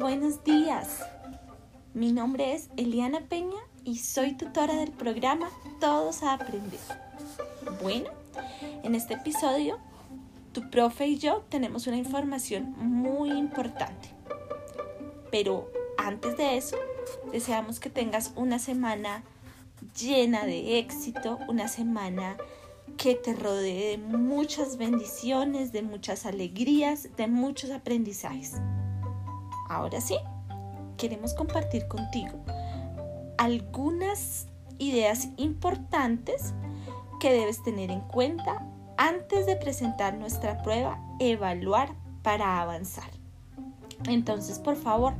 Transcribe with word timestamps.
buenos 0.00 0.42
días. 0.44 1.04
Mi 1.92 2.10
nombre 2.10 2.54
es 2.54 2.70
Eliana 2.78 3.20
Peña 3.20 3.60
y 3.84 3.98
soy 3.98 4.32
tutora 4.32 4.74
del 4.74 4.92
programa 4.92 5.50
Todos 5.78 6.22
a 6.22 6.32
Aprender. 6.32 6.80
Bueno, 7.82 8.08
en 8.82 8.94
este 8.94 9.14
episodio, 9.14 9.78
tu 10.52 10.70
profe 10.70 11.06
y 11.06 11.18
yo 11.18 11.44
tenemos 11.50 11.86
una 11.86 11.98
información 11.98 12.74
muy 12.78 13.30
importante. 13.30 14.08
Pero 15.30 15.70
antes 15.98 16.34
de 16.38 16.56
eso, 16.56 16.78
deseamos 17.30 17.78
que 17.78 17.90
tengas 17.90 18.32
una 18.36 18.58
semana 18.58 19.22
llena 20.00 20.46
de 20.46 20.78
éxito, 20.78 21.38
una 21.46 21.68
semana 21.68 22.38
que 22.96 23.16
te 23.16 23.34
rodee 23.34 23.90
de 23.90 23.98
muchas 23.98 24.78
bendiciones, 24.78 25.72
de 25.72 25.82
muchas 25.82 26.24
alegrías, 26.24 27.14
de 27.18 27.26
muchos 27.26 27.70
aprendizajes. 27.70 28.54
Ahora 29.70 30.00
sí, 30.00 30.16
queremos 30.96 31.32
compartir 31.32 31.86
contigo 31.86 32.44
algunas 33.38 34.48
ideas 34.78 35.28
importantes 35.36 36.52
que 37.20 37.32
debes 37.32 37.62
tener 37.62 37.92
en 37.92 38.00
cuenta 38.00 38.66
antes 38.96 39.46
de 39.46 39.54
presentar 39.54 40.14
nuestra 40.18 40.60
prueba, 40.62 41.00
evaluar 41.20 41.94
para 42.22 42.60
avanzar. 42.60 43.08
Entonces, 44.08 44.58
por 44.58 44.74
favor, 44.74 45.14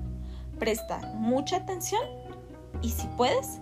presta 0.59 0.99
mucha 1.15 1.59
atención 1.59 2.03
y 2.83 2.91
si 2.91 3.07
puedes, 3.17 3.61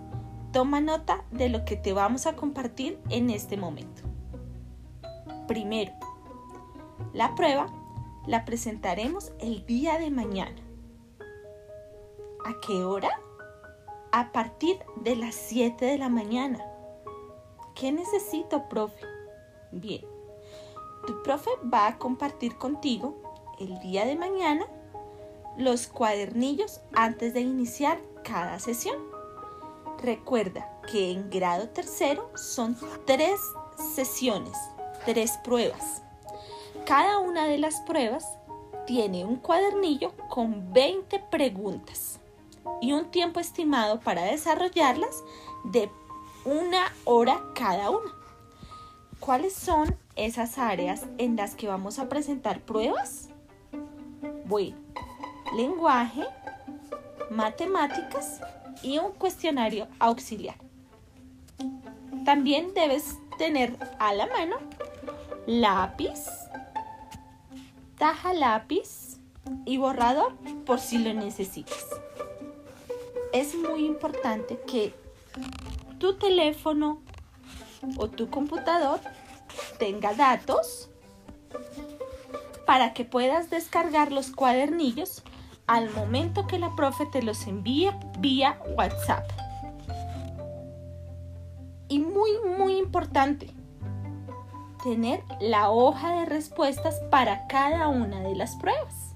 toma 0.53 0.81
nota 0.81 1.23
de 1.33 1.51
lo 1.51 1.67
que 1.67 1.77
te 1.77 1.93
vamos 1.93 2.27
a 2.27 2.35
compartir 2.35 2.99
en 3.11 3.29
este 3.29 3.59
momento. 3.59 4.03
Primero, 5.47 5.93
la 7.13 7.35
prueba 7.35 7.67
la 8.27 8.47
presentaremos 8.47 9.33
el 9.39 9.67
día 9.67 9.99
de 9.99 10.11
mañana. 10.11 10.68
¿A 12.49 12.61
qué 12.61 12.83
hora? 12.83 13.11
A 14.11 14.33
partir 14.33 14.79
de 14.97 15.17
las 15.17 15.35
7 15.35 15.85
de 15.85 15.99
la 15.99 16.09
mañana. 16.09 16.65
¿Qué 17.75 17.93
necesito, 17.93 18.71
profe? 18.71 19.05
Bien, 19.71 20.01
tu 21.07 21.23
profe 21.23 21.51
va 21.63 21.87
a 21.87 21.99
compartir 21.99 22.57
contigo 22.57 23.17
el 23.61 23.79
día 23.81 24.07
de 24.07 24.17
mañana 24.17 24.67
los 25.59 25.89
cuadernillos 25.89 26.81
antes 26.95 27.35
de 27.35 27.41
iniciar 27.41 28.01
cada 28.25 28.59
sesión. 28.61 28.97
Recuerda 30.03 30.81
que 30.91 31.11
en 31.11 31.29
grado 31.29 31.69
tercero 31.69 32.31
son 32.35 32.79
tres 33.05 33.39
sesiones, 33.95 34.57
tres 35.05 35.39
pruebas. 35.45 36.01
Cada 36.87 37.19
una 37.19 37.45
de 37.45 37.59
las 37.59 37.79
pruebas 37.83 38.27
tiene 38.87 39.27
un 39.27 39.37
cuadernillo 39.37 40.15
con 40.31 40.73
20 40.73 41.19
preguntas 41.31 42.18
y 42.81 42.93
un 42.93 43.11
tiempo 43.11 43.41
estimado 43.41 44.01
para 44.01 44.23
desarrollarlas 44.23 45.25
de 45.65 45.91
una 46.45 46.93
hora 47.05 47.43
cada 47.55 47.91
una. 47.91 48.13
¿Cuáles 49.21 49.53
son 49.53 49.97
esas 50.17 50.59
áreas 50.59 51.05
en 51.19 51.37
las 51.37 51.55
que 51.55 51.69
vamos 51.69 51.99
a 51.99 52.09
presentar 52.09 52.61
pruebas? 52.61 53.29
Bueno, 54.47 54.77
lenguaje, 55.57 56.25
matemáticas 57.31 58.41
y 58.83 58.99
un 58.99 59.13
cuestionario 59.13 59.89
auxiliar. 59.99 60.57
También 62.25 62.73
debes 62.75 63.17
tener 63.39 63.77
a 63.99 64.15
la 64.15 64.27
mano 64.27 64.57
lápiz, 65.47 66.25
taja 67.99 68.33
lápiz 68.33 69.19
y 69.65 69.79
borrador 69.79 70.35
por 70.65 70.79
si 70.79 70.99
lo 70.99 71.13
necesitas 71.15 71.98
es 73.39 73.55
muy 73.55 73.87
importante 73.87 74.59
que 74.67 74.95
tu 75.99 76.17
teléfono 76.17 77.01
o 77.97 78.09
tu 78.09 78.31
computador 78.31 79.01
tenga 79.79 80.15
datos 80.15 80.91
para 82.67 82.93
que 82.93 83.05
puedas 83.05 83.49
descargar 83.51 84.13
los 84.13 84.31
cuadernillos 84.31 85.23
al 85.67 85.91
momento 85.91 86.47
que 86.47 86.59
la 86.59 86.75
profe 86.75 87.07
te 87.07 87.23
los 87.23 87.47
envíe 87.47 87.91
vía 88.19 88.61
WhatsApp. 88.77 89.25
Y 91.89 92.01
muy, 92.01 92.31
muy 92.59 92.77
importante, 92.77 93.51
tener 94.83 95.23
la 95.41 95.71
hoja 95.71 96.21
de 96.21 96.27
respuestas 96.27 97.01
para 97.11 97.47
cada 97.47 97.89
una 97.89 98.21
de 98.21 98.35
las 98.35 98.57
pruebas. 98.57 99.15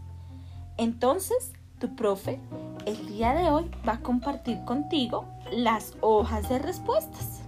Entonces, 0.78 1.52
tu 1.78 1.94
profe 1.94 2.40
el 2.87 3.06
día 3.06 3.34
de 3.34 3.50
hoy 3.50 3.70
va 3.87 3.94
a 3.94 4.00
compartir 4.00 4.65
contigo 4.65 5.25
las 5.50 5.94
hojas 6.00 6.48
de 6.48 6.59
respuestas. 6.59 7.41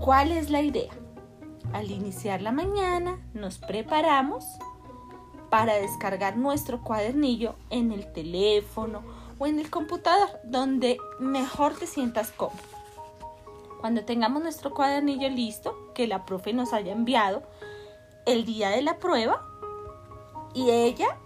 ¿Cuál 0.00 0.32
es 0.32 0.50
la 0.50 0.62
idea? 0.62 0.92
Al 1.72 1.90
iniciar 1.90 2.42
la 2.42 2.52
mañana 2.52 3.18
nos 3.32 3.58
preparamos 3.58 4.44
para 5.50 5.74
descargar 5.74 6.36
nuestro 6.36 6.82
cuadernillo 6.82 7.54
en 7.70 7.92
el 7.92 8.12
teléfono 8.12 9.02
o 9.38 9.46
en 9.46 9.58
el 9.58 9.70
computador, 9.70 10.28
donde 10.44 10.98
mejor 11.20 11.74
te 11.74 11.86
sientas 11.86 12.32
cómodo. 12.32 12.58
Cuando 13.80 14.04
tengamos 14.04 14.42
nuestro 14.42 14.72
cuadernillo 14.72 15.28
listo, 15.28 15.92
que 15.94 16.06
la 16.06 16.24
profe 16.24 16.52
nos 16.52 16.72
haya 16.72 16.92
enviado 16.92 17.42
el 18.26 18.44
día 18.44 18.70
de 18.70 18.82
la 18.82 18.98
prueba, 18.98 19.46
y 20.54 20.70
ella 20.70 21.18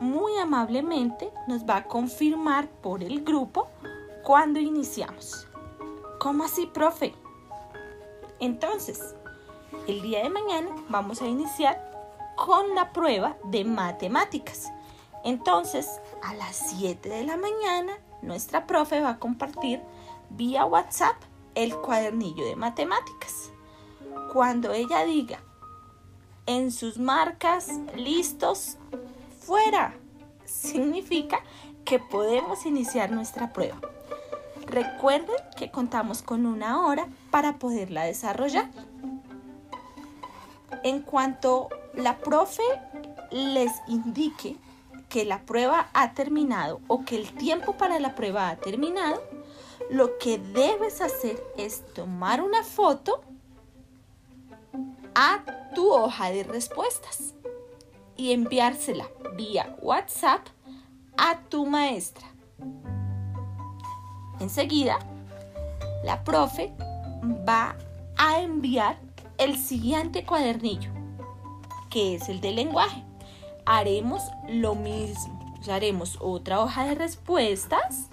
muy 0.00 0.36
amablemente 0.38 1.30
nos 1.46 1.64
va 1.64 1.76
a 1.76 1.84
confirmar 1.84 2.68
por 2.68 3.02
el 3.02 3.24
grupo 3.24 3.68
cuando 4.22 4.58
iniciamos. 4.58 5.46
¿Cómo 6.18 6.44
así, 6.44 6.66
profe? 6.66 7.14
Entonces, 8.40 9.14
el 9.86 10.02
día 10.02 10.22
de 10.22 10.30
mañana 10.30 10.68
vamos 10.88 11.22
a 11.22 11.26
iniciar 11.26 11.86
con 12.36 12.74
la 12.74 12.92
prueba 12.92 13.36
de 13.44 13.64
matemáticas. 13.64 14.72
Entonces, 15.24 16.00
a 16.22 16.34
las 16.34 16.56
7 16.76 17.08
de 17.08 17.24
la 17.24 17.36
mañana, 17.36 17.92
nuestra 18.22 18.66
profe 18.66 19.00
va 19.00 19.10
a 19.10 19.18
compartir 19.18 19.80
vía 20.30 20.64
WhatsApp 20.64 21.16
el 21.54 21.74
cuadernillo 21.76 22.44
de 22.44 22.56
matemáticas. 22.56 23.50
Cuando 24.32 24.72
ella 24.72 25.04
diga 25.04 25.40
en 26.46 26.70
sus 26.70 26.98
marcas, 26.98 27.70
listos, 27.96 28.76
fuera. 29.46 29.94
Significa 30.44 31.40
que 31.84 31.98
podemos 31.98 32.66
iniciar 32.66 33.10
nuestra 33.10 33.52
prueba. 33.52 33.78
Recuerden 34.66 35.36
que 35.56 35.70
contamos 35.70 36.22
con 36.22 36.46
una 36.46 36.84
hora 36.84 37.06
para 37.30 37.58
poderla 37.58 38.04
desarrollar. 38.04 38.68
En 40.82 41.00
cuanto 41.00 41.68
la 41.94 42.18
profe 42.18 42.62
les 43.30 43.72
indique 43.86 44.56
que 45.08 45.24
la 45.24 45.42
prueba 45.42 45.88
ha 45.94 46.12
terminado 46.14 46.80
o 46.88 47.04
que 47.04 47.16
el 47.16 47.32
tiempo 47.32 47.76
para 47.76 48.00
la 48.00 48.16
prueba 48.16 48.50
ha 48.50 48.56
terminado, 48.56 49.22
lo 49.90 50.18
que 50.18 50.38
debes 50.38 51.00
hacer 51.00 51.40
es 51.56 51.86
tomar 51.94 52.42
una 52.42 52.64
foto 52.64 53.20
a 55.14 55.44
tu 55.74 55.92
hoja 55.92 56.30
de 56.30 56.42
respuestas 56.42 57.36
y 58.16 58.32
enviársela 58.32 59.06
vía 59.36 59.76
WhatsApp 59.80 60.46
a 61.16 61.38
tu 61.48 61.66
maestra. 61.66 62.26
Enseguida, 64.40 64.98
la 66.04 66.22
profe 66.24 66.72
va 67.48 67.76
a 68.16 68.40
enviar 68.40 68.98
el 69.38 69.58
siguiente 69.58 70.24
cuadernillo, 70.24 70.90
que 71.90 72.14
es 72.14 72.28
el 72.28 72.40
de 72.40 72.52
lenguaje. 72.52 73.02
Haremos 73.64 74.22
lo 74.48 74.74
mismo. 74.74 75.36
Haremos 75.70 76.16
otra 76.20 76.60
hoja 76.60 76.84
de 76.84 76.94
respuestas 76.94 78.08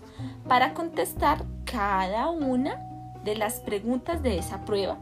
para 0.47 0.73
contestar 0.73 1.45
cada 1.65 2.29
una 2.29 2.75
de 3.23 3.35
las 3.35 3.59
preguntas 3.59 4.23
de 4.23 4.39
esa 4.39 4.65
prueba 4.65 4.97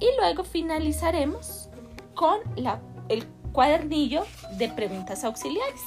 y 0.00 0.08
luego 0.18 0.42
finalizaremos 0.42 1.68
con 2.14 2.40
la, 2.56 2.80
cuadernillo 3.52 4.24
de 4.52 4.68
preguntas 4.68 5.24
auxiliares. 5.24 5.82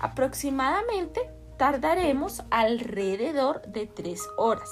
Aproximadamente 0.00 1.20
tardaremos 1.56 2.42
alrededor 2.50 3.62
de 3.62 3.86
tres 3.86 4.20
horas. 4.36 4.70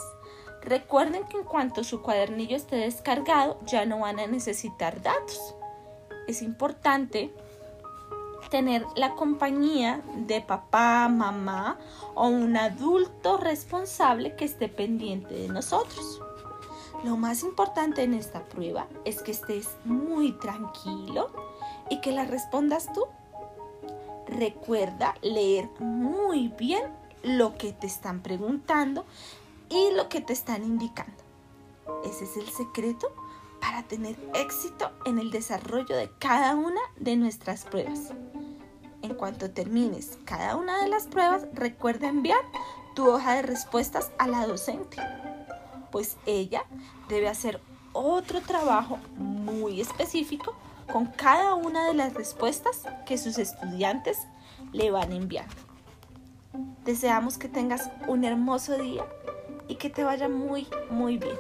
Recuerden 0.63 1.25
que 1.29 1.39
en 1.39 1.45
cuanto 1.45 1.85
su 1.85 2.03
cuadernillo 2.03 2.57
esté 2.57 2.77
descargado 2.77 3.61
ya 3.65 3.87
no 3.87 4.01
van 4.01 4.19
a 4.19 4.27
necesitar 4.27 5.01
datos. 5.01 5.55
Es 6.27 6.43
importante 6.43 7.33
tener 8.51 8.85
la 8.97 9.15
compañía 9.15 10.03
de 10.17 10.41
papá, 10.41 11.09
mamá 11.09 11.79
o 12.15 12.27
un 12.27 12.57
adulto 12.57 13.37
responsable 13.37 14.35
que 14.35 14.45
esté 14.45 14.69
pendiente 14.69 15.35
de 15.35 15.49
nosotros. 15.49 16.21
Lo 17.05 17.17
más 17.17 17.43
importante 17.43 18.03
en 18.03 18.13
esta 18.13 18.45
prueba 18.45 18.87
es 19.05 19.23
que 19.23 19.33
estés 19.33 19.69
muy 19.85 20.33
tranquilo 20.33 21.31
y 21.89 22.01
que 22.01 22.13
la 22.13 22.25
respondas 22.25 22.93
tú. 22.93 23.05
Recuerda 24.27 25.15
leer 25.23 25.69
muy 25.81 26.49
bien 26.49 26.83
lo 27.23 27.57
que 27.57 27.73
te 27.73 27.87
están 27.87 28.21
preguntando 28.21 29.05
y 29.71 29.93
lo 29.95 30.09
que 30.09 30.21
te 30.21 30.35
están 30.35 30.63
indicando. 30.63 31.23
Ese 32.05 32.25
es 32.25 32.37
el 32.37 32.49
secreto 32.49 33.09
para 33.61 33.83
tener 33.83 34.17
éxito 34.35 34.91
en 35.07 35.19
el 35.19 35.31
desarrollo 35.31 35.97
de 35.97 36.11
cada 36.19 36.55
una 36.55 36.81
de 36.97 37.17
nuestras 37.17 37.65
pruebas. 37.65 38.13
En 39.03 39.15
cuanto 39.15 39.51
termines 39.51 40.19
cada 40.25 40.57
una 40.57 40.83
de 40.83 40.89
las 40.89 41.07
pruebas, 41.07 41.47
recuerda 41.55 42.09
enviar 42.09 42.41
tu 42.95 43.09
hoja 43.09 43.35
de 43.35 43.43
respuestas 43.43 44.11
a 44.19 44.27
la 44.27 44.47
docente, 44.47 44.99
pues 45.91 46.17
ella 46.27 46.65
debe 47.09 47.29
hacer 47.29 47.61
otro 47.93 48.41
trabajo 48.41 48.99
muy 49.17 49.81
específico 49.81 50.55
con 50.93 51.07
cada 51.07 51.55
una 51.55 51.87
de 51.87 51.95
las 51.95 52.15
respuestas 52.15 52.83
que 53.07 53.19
sus 53.19 53.39
estudiantes 53.39 54.19
le 54.73 54.91
van 54.91 55.13
a 55.13 55.17
enviar. 55.17 55.47
Deseamos 56.85 57.39
que 57.39 57.49
tengas 57.49 57.91
un 58.09 58.25
hermoso 58.25 58.77
día 58.77 59.05
y 59.69 59.77
que 59.77 59.91
te 59.91 60.03
vaya 60.03 60.29
muy, 60.29 60.67
muy 60.91 61.17
bien. 61.17 61.37